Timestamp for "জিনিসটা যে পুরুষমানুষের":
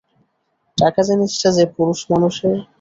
1.09-2.55